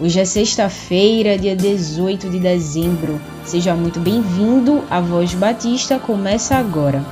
[0.00, 3.20] Hoje é sexta-feira, dia 18 de dezembro.
[3.44, 4.84] Seja muito bem-vindo.
[4.88, 7.04] A Voz Batista começa agora.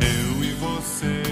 [0.00, 1.22] Eu e você,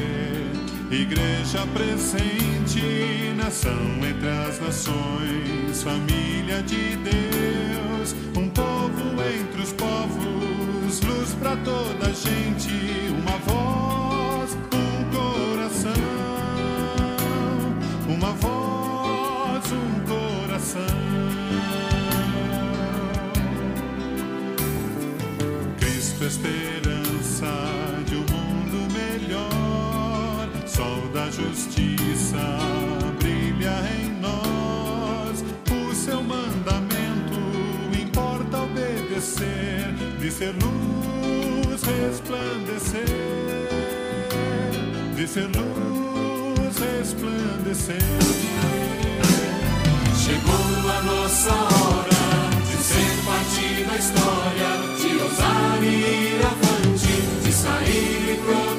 [0.91, 3.73] igreja presente, nação
[4.07, 12.13] entre as nações, família de Deus, um povo entre os povos, luz para toda a
[12.13, 12.69] gente,
[13.09, 15.93] uma voz, um coração,
[18.07, 18.62] uma voz,
[26.23, 27.53] Cristo, esperança
[28.07, 32.39] de um mundo melhor, sol da justiça
[33.19, 35.45] brilha em nós.
[35.71, 37.41] O seu mandamento
[38.01, 43.05] importa obedecer, de ser luz resplandecer,
[45.17, 47.97] de ser luz resplandecer.
[50.25, 52.23] Chegou a nossa hora
[52.71, 54.92] de ser parte da história,
[55.33, 58.72] de ousar e ir avante, de sair e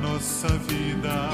[0.00, 1.28] nossa vida,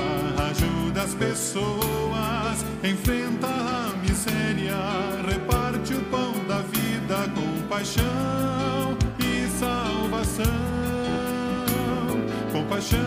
[0.51, 4.77] ajuda as pessoas, enfrenta a miséria,
[5.29, 10.45] reparte o pão da vida com paixão e salvação,
[12.53, 13.01] com paixão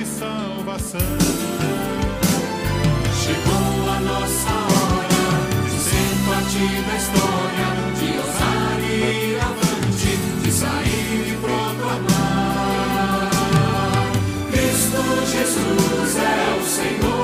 [0.00, 1.00] e salvação.
[3.22, 5.24] Chegou a nossa hora
[5.64, 7.77] de ser parte da história,
[16.78, 17.17] Senhor,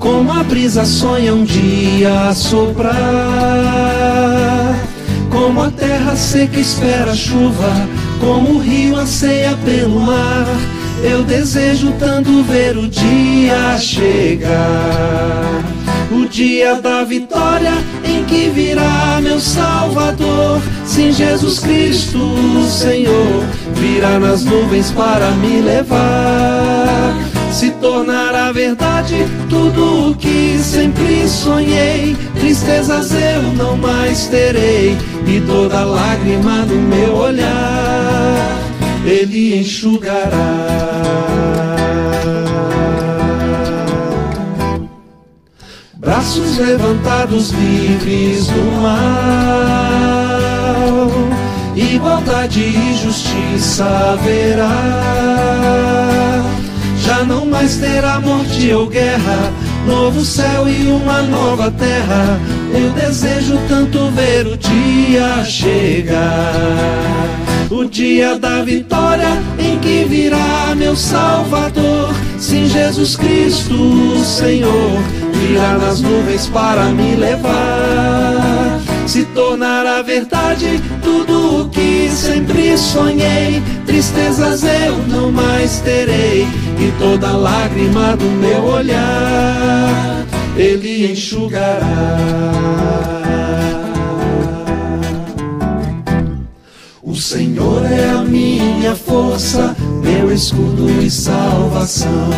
[0.00, 2.94] como a brisa sonha um dia soprar,
[5.44, 7.70] como a terra seca espera a chuva,
[8.18, 10.46] como o rio anseia pelo mar.
[11.02, 15.62] Eu desejo tanto ver o dia chegar.
[16.10, 17.74] O dia da vitória
[18.06, 20.62] em que virá meu Salvador.
[20.86, 22.18] Sim, Jesus Cristo,
[22.66, 27.23] Senhor, virá nas nuvens para me levar.
[27.54, 29.14] Se tornará verdade
[29.48, 32.16] tudo o que sempre sonhei.
[32.40, 38.58] Tristezas eu não mais terei, e toda lágrima do meu olhar
[39.06, 40.24] Ele enxugará.
[45.94, 48.90] Braços levantados livres do mal,
[51.76, 55.14] igualdade e justiça haverá.
[57.04, 59.52] Já não mais terá morte ou guerra,
[59.86, 62.40] novo céu e uma nova terra.
[62.72, 66.54] Eu desejo tanto ver o dia chegar.
[67.70, 69.28] O dia da vitória
[69.58, 72.14] em que virá meu Salvador.
[72.38, 74.98] Sim, Jesus Cristo, Senhor,
[75.32, 78.43] virá nas nuvens para me levar.
[79.06, 83.62] Se tornará verdade tudo o que sempre sonhei.
[83.86, 90.24] Tristezas eu não mais terei, e toda lágrima do meu olhar
[90.56, 91.84] Ele enxugará.
[97.02, 102.30] O Senhor é a minha força, meu escudo e salvação.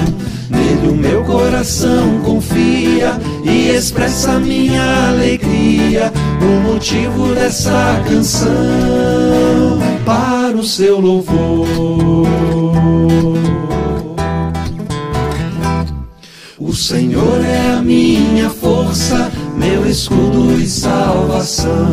[0.48, 6.12] Nele o meu coração confia e expressa minha alegria.
[6.40, 11.66] O motivo dessa canção para o seu louvor.
[16.58, 19.31] O Senhor é a minha força,
[19.66, 21.92] meu escudo e salvação.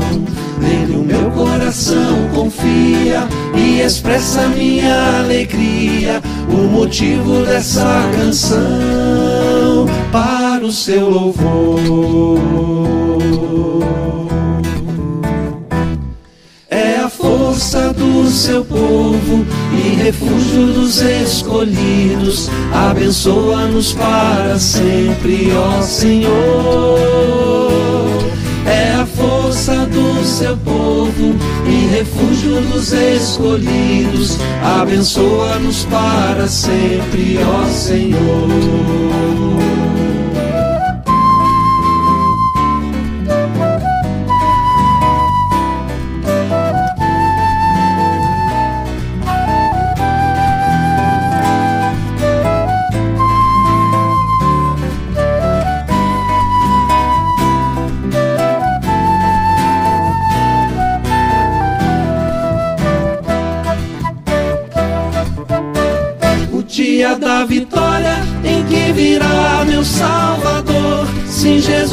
[0.60, 6.22] Nele o meu coração confia e expressa minha alegria.
[6.50, 12.40] O motivo dessa canção para o seu louvor.
[16.70, 22.50] É a força do seu povo e refúgio dos escolhidos.
[22.72, 27.63] Abençoa-nos para sempre, ó Senhor.
[30.24, 31.36] Seu povo
[31.68, 34.38] e refúgio dos escolhidos.
[34.82, 38.14] Abençoa-nos para sempre, ó Senhor.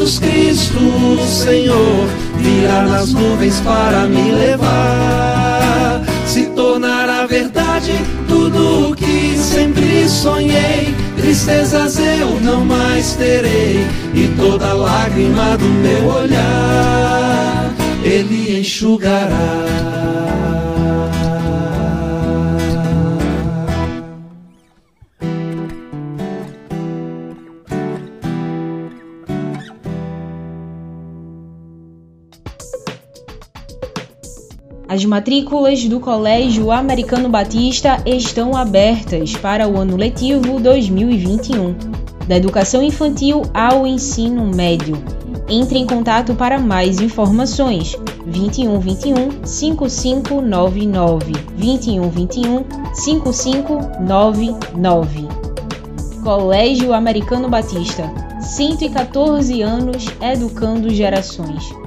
[0.00, 2.08] Jesus Cristo, Senhor,
[2.38, 6.02] virá nas nuvens para me levar.
[6.24, 7.92] Se tornará verdade
[8.26, 10.94] tudo o que sempre sonhei.
[11.18, 17.70] Tristezas eu não mais terei, e toda lágrima do meu olhar
[18.02, 20.49] Ele enxugará.
[34.90, 41.76] As matrículas do Colégio Americano Batista estão abertas para o ano letivo 2021,
[42.26, 45.00] da educação infantil ao ensino médio.
[45.48, 47.96] Entre em contato para mais informações
[48.26, 55.28] 21 21 5599 21 21 5599
[56.24, 61.78] Colégio Americano Batista 114 anos educando gerações.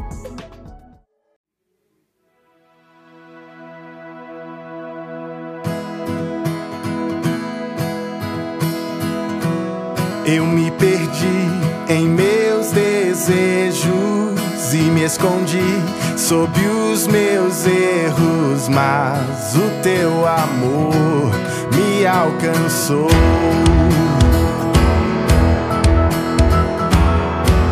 [10.78, 11.50] Perdi
[11.90, 13.94] em meus desejos
[14.74, 15.82] e me escondi
[16.18, 16.52] sob
[16.92, 21.32] os meus erros, mas o teu amor
[21.76, 23.10] me alcançou.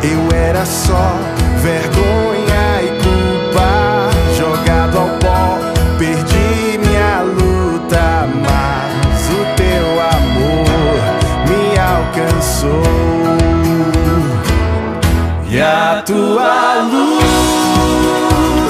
[0.03, 1.17] Eu era só
[1.61, 2.30] vergonha
[16.05, 17.21] tua luz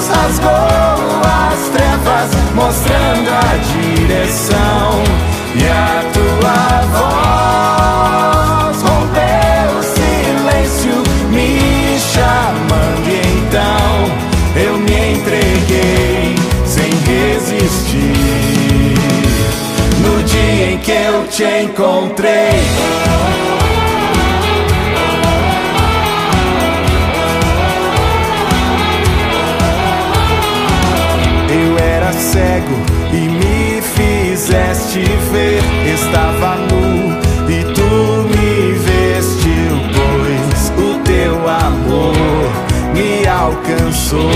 [0.08, 5.04] rasgou as trevas, mostrando a direção.
[5.56, 6.82] E a tua
[8.70, 10.98] voz rompeu o silêncio,
[11.30, 13.08] me chamando.
[13.08, 13.94] E então
[14.56, 16.36] eu me entreguei
[16.66, 18.02] sem resistir.
[20.00, 22.61] No dia em que eu te encontrei.
[36.04, 37.18] Estava nu
[37.48, 42.52] e tu me vestiu, pois o teu amor
[42.94, 44.32] me alcançou.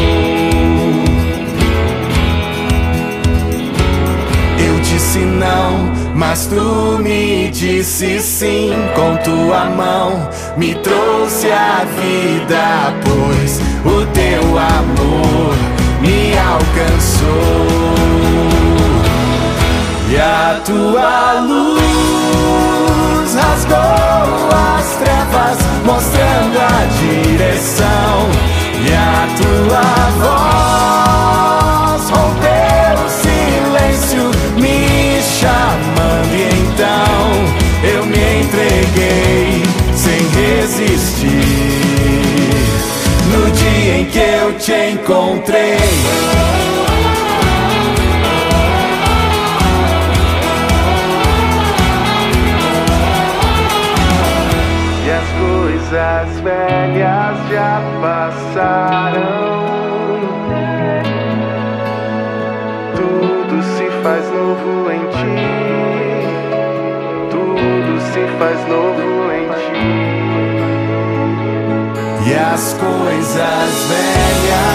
[4.57, 12.93] Eu disse não Mas tu me disse sim, com tua mão me trouxe a vida,
[13.03, 15.55] pois o teu amor
[15.99, 17.94] me alcançou.
[20.55, 21.81] A tua luz
[23.35, 24.47] rasgou
[24.77, 28.29] as trevas, mostrando a direção.
[28.79, 29.83] E a tua
[31.99, 36.33] voz rompeu o silêncio, me chamando.
[36.33, 37.19] E então
[37.83, 39.61] eu me entreguei
[39.93, 41.27] sem resistir.
[43.29, 46.44] No dia em que eu te encontrei.
[68.37, 70.29] Faz novo em ti.
[72.27, 74.74] E as coisas velhas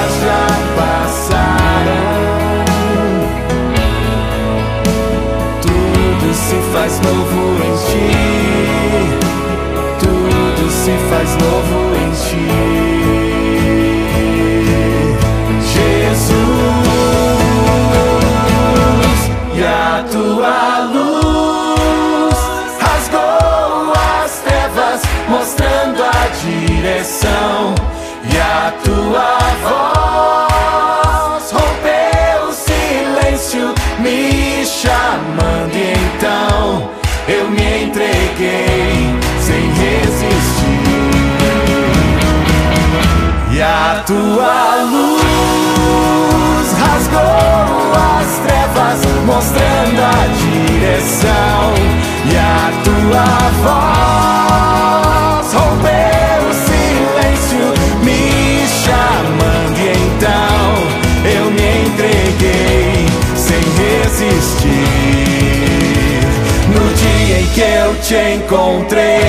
[68.11, 69.21] te encontrei.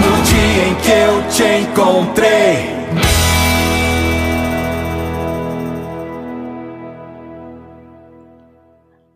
[0.00, 2.72] No dia em que eu te encontrei.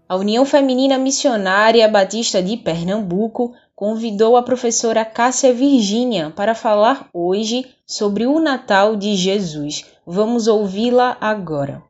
[0.07, 7.65] A União Feminina Missionária Batista de Pernambuco convidou a professora Cássia Virgínia para falar hoje
[7.87, 9.87] sobre o Natal de Jesus.
[10.07, 11.88] Vamos ouvi-la agora.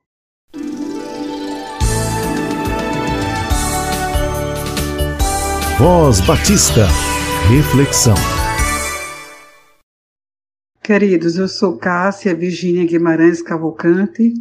[5.78, 6.88] Voz Batista.
[7.48, 8.16] Reflexão.
[10.82, 14.34] Queridos, eu sou Cássia Virgínia Guimarães Cavalcante,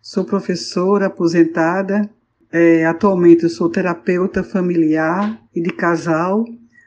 [0.00, 2.08] sou professora aposentada,
[2.50, 6.46] é, atualmente sou terapeuta familiar e de casal,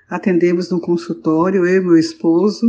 [0.09, 2.65] atendemos no consultório, eu e meu esposo,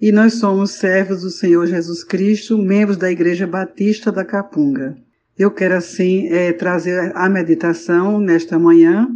[0.00, 4.96] e nós somos servos do Senhor Jesus Cristo, membros da Igreja Batista da Capunga.
[5.38, 9.08] Eu quero, assim, é, trazer a meditação nesta manhã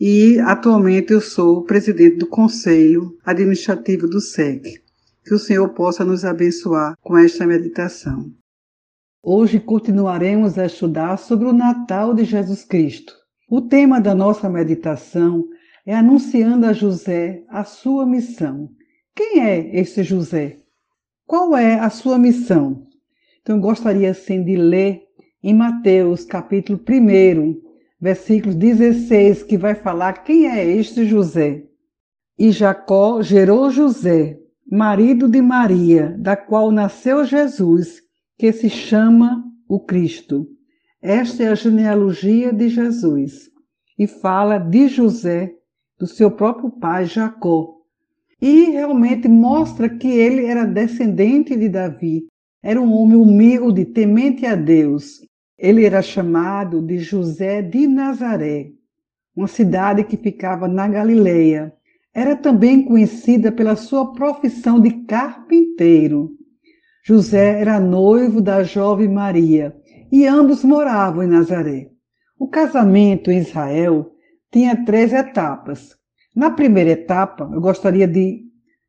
[0.00, 4.80] e atualmente eu sou presidente do Conselho Administrativo do SEC.
[5.24, 8.30] Que o Senhor possa nos abençoar com esta meditação.
[9.20, 13.12] Hoje continuaremos a estudar sobre o Natal de Jesus Cristo.
[13.50, 15.44] O tema da nossa meditação
[15.84, 18.70] é anunciando a José a sua missão.
[19.16, 20.58] Quem é esse José?
[21.26, 22.86] Qual é a sua missão?
[23.42, 25.02] Então eu gostaria assim de ler
[25.42, 27.67] em Mateus capítulo 1,
[28.00, 31.64] versículo 16, que vai falar quem é este José.
[32.38, 34.38] E Jacó gerou José,
[34.70, 38.00] marido de Maria, da qual nasceu Jesus,
[38.38, 40.46] que se chama o Cristo.
[41.02, 43.50] Esta é a genealogia de Jesus
[43.98, 45.52] e fala de José,
[45.98, 47.74] do seu próprio pai Jacó.
[48.40, 52.28] E realmente mostra que ele era descendente de Davi,
[52.62, 55.20] era um homem humilde, temente a Deus.
[55.58, 58.70] Ele era chamado de José de Nazaré,
[59.34, 61.74] uma cidade que ficava na Galileia.
[62.14, 66.30] Era também conhecida pela sua profissão de carpinteiro.
[67.04, 69.76] José era noivo da jovem Maria
[70.12, 71.90] e ambos moravam em Nazaré.
[72.38, 74.12] O casamento em Israel
[74.52, 75.96] tinha três etapas.
[76.36, 78.44] Na primeira etapa, eu gostaria de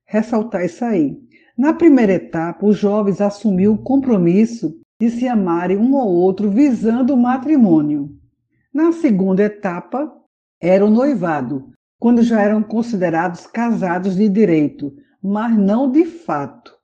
[0.05, 1.17] ressaltar isso aí.
[1.57, 7.13] Na primeira etapa, os jovens assumiam o compromisso de se amarem um ao outro visando
[7.13, 8.09] o matrimônio.
[8.73, 10.11] Na segunda etapa,
[10.61, 16.77] era o noivado, quando já eram considerados casados de direito, mas não de fato.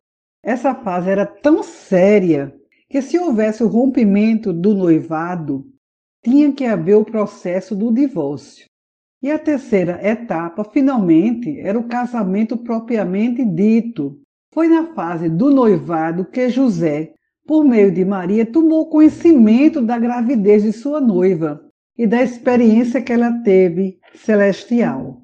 [0.44, 2.56] Essa fase era tão séria
[2.90, 5.66] que se houvesse o rompimento do noivado,
[6.24, 8.66] tinha que haver o processo do divórcio.
[9.22, 14.20] E a terceira etapa, finalmente, era o casamento propriamente dito.
[14.54, 17.14] Foi na fase do noivado que José,
[17.46, 21.62] por meio de Maria, tomou conhecimento da gravidez de sua noiva
[21.98, 25.22] e da experiência que ela teve celestial.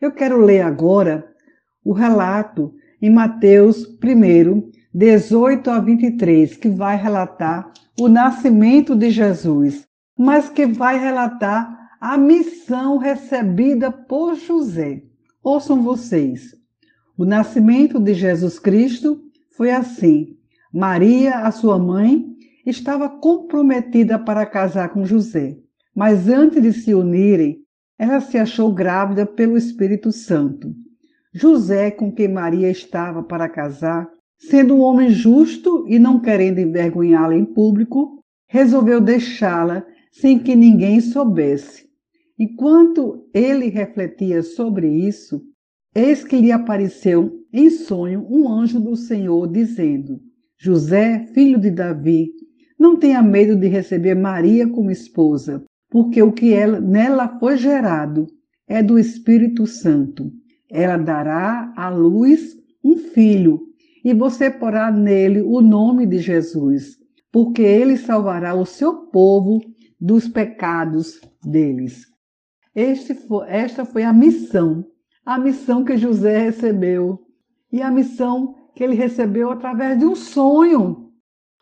[0.00, 1.26] Eu quero ler agora
[1.84, 9.86] o relato em Mateus 1, 18 a 23, que vai relatar o nascimento de Jesus,
[10.18, 15.02] mas que vai relatar a missão recebida por José.
[15.42, 16.54] Ouçam vocês.
[17.16, 19.20] O nascimento de Jesus Cristo
[19.56, 20.39] foi assim.
[20.72, 22.24] Maria, a sua mãe,
[22.64, 25.56] estava comprometida para casar com José,
[25.92, 27.58] mas antes de se unirem,
[27.98, 30.72] ela se achou grávida pelo Espírito Santo.
[31.34, 34.08] José, com quem Maria estava para casar,
[34.38, 41.00] sendo um homem justo e não querendo envergonhá-la em público, resolveu deixá-la sem que ninguém
[41.00, 41.84] soubesse.
[42.38, 45.42] Enquanto ele refletia sobre isso,
[45.94, 50.29] eis que lhe apareceu em sonho um anjo do Senhor dizendo:
[50.62, 52.28] José, filho de Davi,
[52.78, 58.26] não tenha medo de receber Maria como esposa, porque o que ela, nela foi gerado
[58.68, 60.30] é do Espírito Santo.
[60.70, 63.60] Ela dará à luz um filho,
[64.04, 66.98] e você porá nele o nome de Jesus,
[67.32, 69.60] porque ele salvará o seu povo
[69.98, 72.04] dos pecados deles.
[73.26, 74.84] Foi, esta foi a missão,
[75.24, 77.18] a missão que José recebeu
[77.72, 81.12] e a missão que ele recebeu através de um sonho.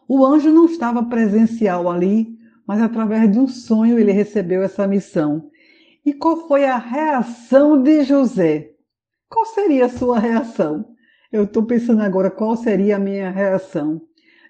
[0.09, 5.51] O anjo não estava presencial ali, mas através de um sonho ele recebeu essa missão.
[6.05, 8.71] E qual foi a reação de José?
[9.29, 10.87] Qual seria a sua reação?
[11.31, 14.01] Eu estou pensando agora qual seria a minha reação.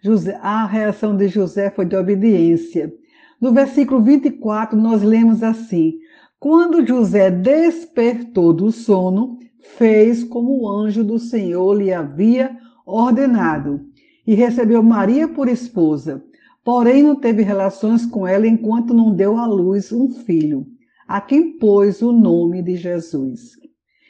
[0.02, 2.92] José, a reação de José foi de obediência.
[3.40, 5.98] No versículo 24, nós lemos assim:
[6.38, 9.38] quando José despertou do sono,
[9.76, 13.80] fez como o anjo do Senhor lhe havia ordenado
[14.26, 16.23] e recebeu Maria por esposa.
[16.64, 20.66] Porém, não teve relações com ela enquanto não deu à luz um filho,
[21.06, 23.52] a quem pôs o nome de Jesus.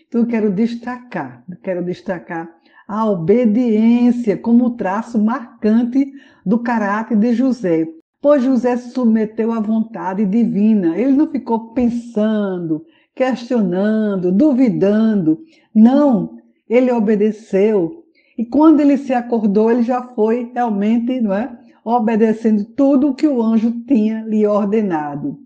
[0.06, 2.48] Então, eu quero destacar, quero destacar
[2.87, 6.11] a obediência como traço marcante
[6.44, 7.87] do caráter de José
[8.20, 10.98] pois José se submeteu à vontade divina.
[10.98, 12.85] Ele não ficou pensando,
[13.18, 15.40] questionando, duvidando.
[15.74, 16.38] Não,
[16.70, 18.04] ele obedeceu.
[18.38, 21.59] E quando ele se acordou, ele já foi realmente, não é?
[21.85, 25.37] Obedecendo tudo o que o anjo tinha lhe ordenado.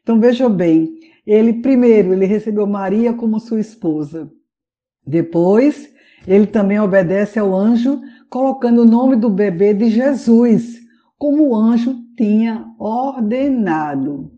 [0.00, 4.30] Então vejam bem, ele primeiro ele recebeu Maria como sua esposa.
[5.04, 5.92] Depois,
[6.28, 10.78] ele também obedece ao anjo, colocando o nome do bebê de Jesus,
[11.18, 14.30] como o anjo tinha ordenado.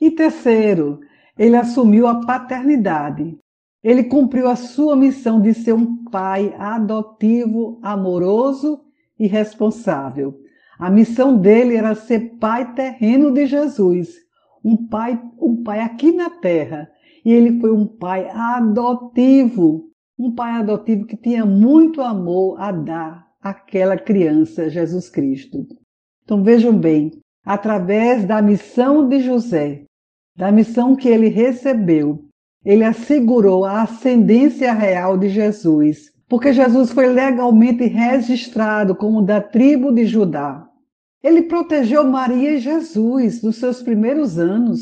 [0.00, 1.00] E terceiro,
[1.38, 3.38] ele assumiu a paternidade.
[3.82, 8.80] Ele cumpriu a sua missão de ser um pai adotivo, amoroso
[9.18, 10.34] e responsável.
[10.78, 14.14] A missão dele era ser pai terreno de Jesus,
[14.64, 16.88] um pai, um pai aqui na terra.
[17.24, 23.26] E ele foi um pai adotivo, um pai adotivo que tinha muito amor a dar
[23.40, 25.66] àquela criança, Jesus Cristo.
[26.24, 27.12] Então vejam bem,
[27.44, 29.84] através da missão de José,
[30.38, 32.24] da missão que ele recebeu,
[32.64, 39.92] ele assegurou a ascendência real de Jesus, porque Jesus foi legalmente registrado como da tribo
[39.92, 40.64] de Judá.
[41.24, 44.80] Ele protegeu Maria e Jesus nos seus primeiros anos.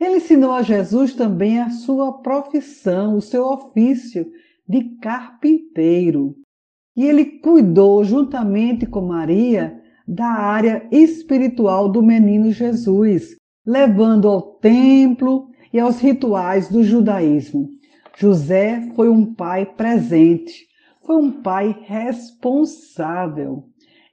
[0.00, 4.26] Ele ensinou a Jesus também a sua profissão, o seu ofício
[4.68, 6.34] de carpinteiro.
[6.96, 15.48] E ele cuidou, juntamente com Maria, da área espiritual do menino Jesus, levando ao templo
[15.72, 17.68] e aos rituais do judaísmo.
[18.16, 20.66] José foi um pai presente,
[21.06, 23.64] foi um pai responsável.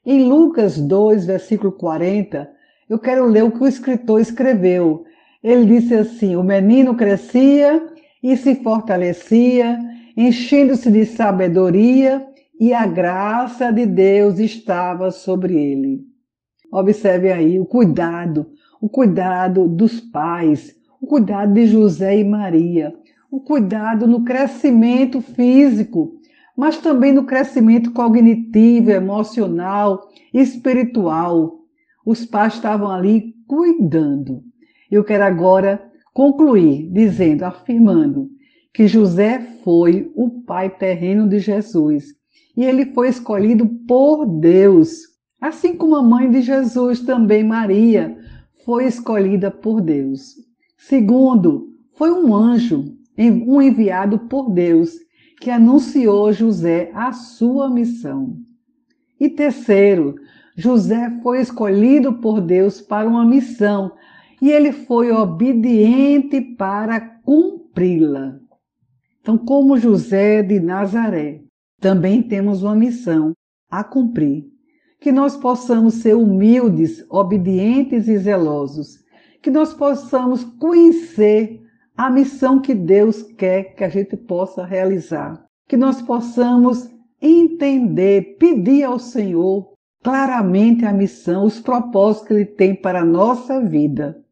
[0.06, 2.50] Em Lucas 2, versículo 40,
[2.90, 5.04] eu quero ler o que o escritor escreveu.
[5.44, 7.86] Ele disse assim: O menino crescia
[8.24, 9.78] e se fortalecia,
[10.16, 12.26] enchendo-se de sabedoria
[12.60, 16.02] e a graça de Deus estava sobre ele.
[16.72, 18.48] Observe aí o cuidado,
[18.82, 22.94] o cuidado dos pais, o cuidado de José e Maria,
[23.32, 26.14] o cuidado no crescimento físico,
[26.56, 31.60] mas também no crescimento cognitivo, emocional, espiritual.
[32.06, 34.42] Os pais estavam ali cuidando.
[34.90, 38.30] Eu quero agora concluir dizendo, afirmando
[38.74, 42.06] que José foi o pai terreno de Jesus
[42.56, 45.08] e ele foi escolhido por Deus
[45.40, 48.17] Assim como a mãe de Jesus, também Maria,
[48.68, 50.36] foi escolhida por Deus.
[50.78, 54.92] Segundo, foi um anjo, um enviado por Deus,
[55.40, 58.36] que anunciou José a sua missão.
[59.18, 60.16] E terceiro,
[60.54, 63.94] José foi escolhido por Deus para uma missão
[64.42, 68.38] e ele foi obediente para cumpri-la.
[69.22, 71.42] Então, como José de Nazaré,
[71.80, 73.32] também temos uma missão
[73.72, 74.57] a cumprir.
[75.00, 79.00] Que nós possamos ser humildes, obedientes e zelosos.
[79.42, 81.62] Que nós possamos conhecer
[81.96, 85.44] a missão que Deus quer que a gente possa realizar.
[85.68, 86.90] Que nós possamos
[87.22, 93.62] entender, pedir ao Senhor claramente a missão, os propósitos que Ele tem para a nossa
[93.62, 94.24] vida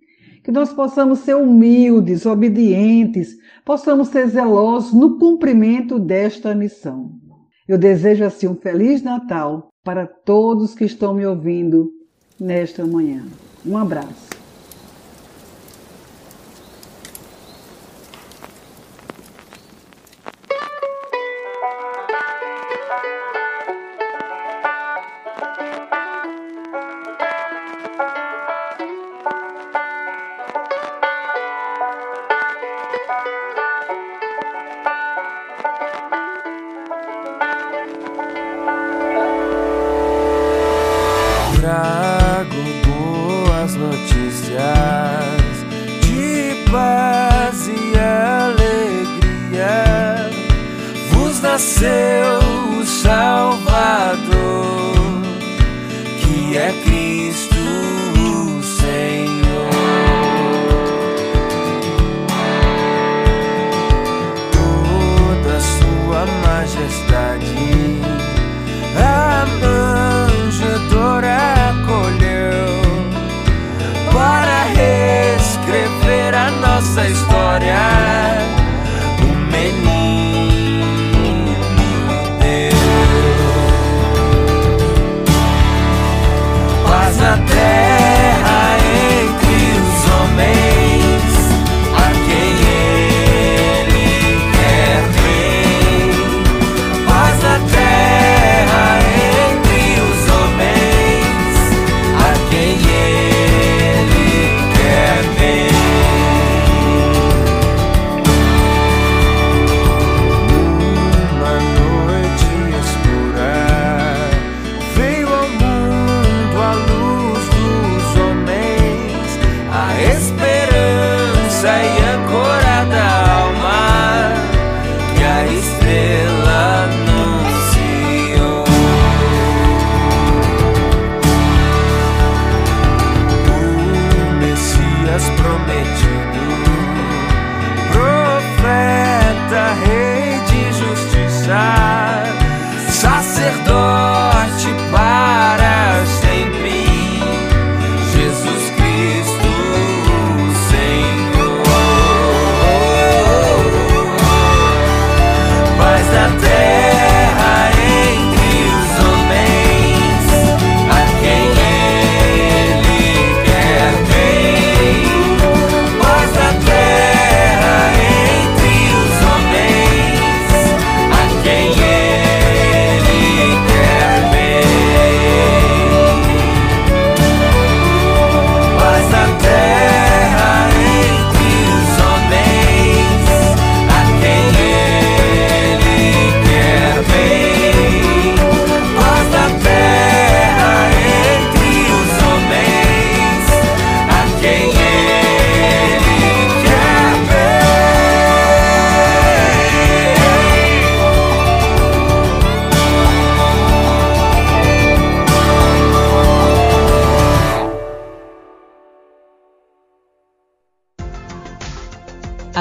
[0.45, 7.13] que nós possamos ser humildes, obedientes, possamos ser zelosos no cumprimento desta missão.
[7.67, 11.91] Eu desejo assim um feliz Natal para todos que estão me ouvindo
[12.39, 13.23] nesta manhã.
[13.65, 14.24] Um abraço.
[87.17, 87.54] casa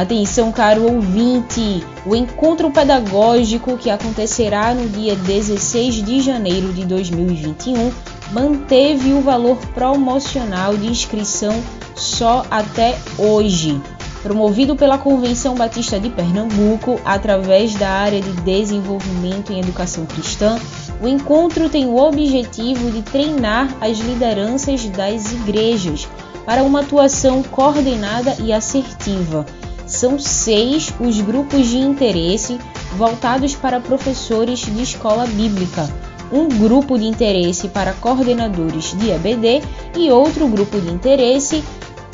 [0.05, 1.83] Atenção, caro ouvinte!
[2.05, 7.91] O encontro pedagógico que acontecerá no dia 16 de janeiro de 2021
[8.31, 11.55] manteve o valor promocional de inscrição
[11.97, 13.81] só até hoje.
[14.23, 20.59] Promovido pela Convenção Batista de Pernambuco, através da área de desenvolvimento em educação cristã,
[21.01, 26.07] o encontro tem o objetivo de treinar as lideranças das igrejas
[26.45, 29.47] para uma atuação coordenada e assertiva
[29.95, 32.59] são seis os grupos de interesse
[32.97, 35.89] voltados para professores de escola bíblica,
[36.33, 39.63] um grupo de interesse para coordenadores de EBD
[39.97, 41.63] e outro grupo de interesse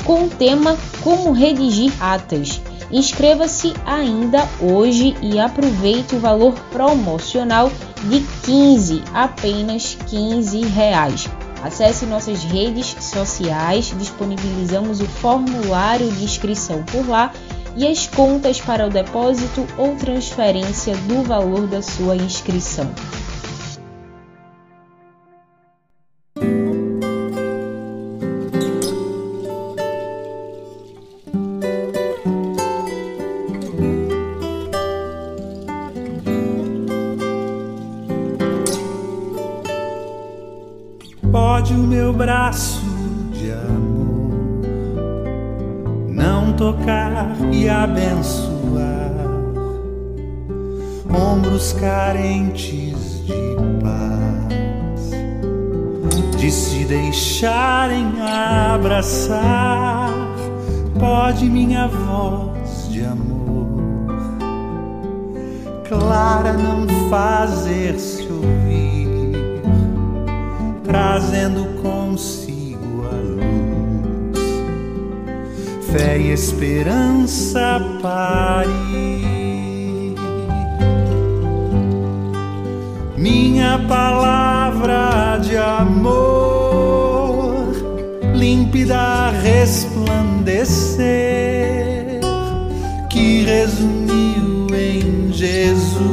[0.03, 2.61] com o tema Como redigir atas.
[2.91, 7.71] Inscreva-se ainda hoje e aproveite o valor promocional
[8.09, 11.29] de 15, apenas 15 reais.
[11.63, 17.31] Acesse nossas redes sociais, disponibilizamos o formulário de inscrição por lá
[17.75, 22.91] e as contas para o depósito ou transferência do valor da sua inscrição.
[46.61, 48.51] Tocar e abençoar
[51.09, 55.09] ombros carentes de paz,
[56.37, 58.13] de se deixarem
[58.75, 60.11] abraçar.
[60.99, 63.65] Pode minha voz de amor
[65.89, 69.09] clara não fazer-se ouvir
[70.83, 72.50] trazendo consigo
[75.91, 79.29] fé e esperança parir.
[83.17, 87.75] Minha palavra de amor,
[88.33, 92.21] límpida resplandecer,
[93.09, 96.10] que resumiu em Jesus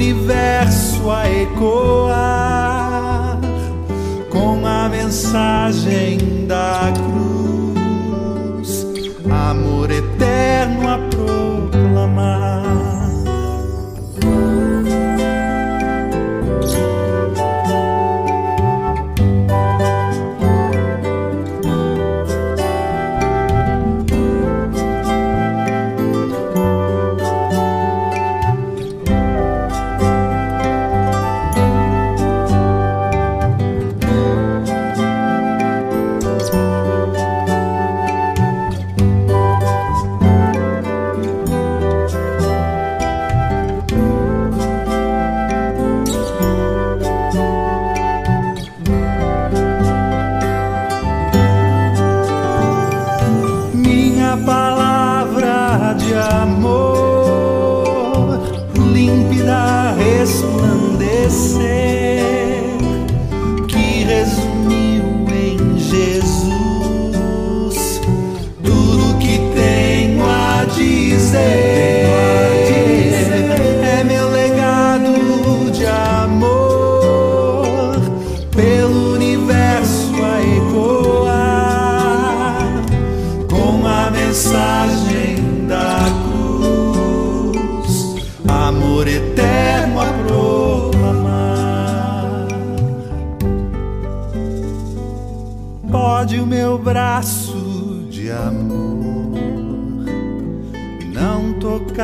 [0.00, 2.58] universo a ecoar
[4.30, 8.86] com a mensagem da cruz,
[9.30, 11.09] amor eterno a
[61.30, 61.89] resplandecer,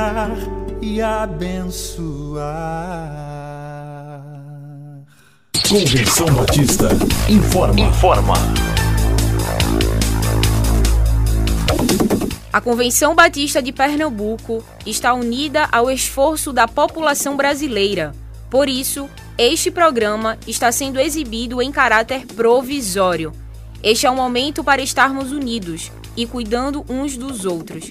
[0.06, 0.30] tocar
[0.80, 2.46] e abençoar.
[5.68, 6.88] Convenção Batista
[7.28, 7.80] informa.
[7.80, 8.34] Informa.
[12.52, 18.14] A Convenção Batista de Pernambuco está unida ao esforço da população brasileira.
[18.48, 23.32] Por isso, este programa está sendo exibido em caráter provisório.
[23.82, 27.90] Este é um momento para estarmos unidos e cuidando uns dos outros,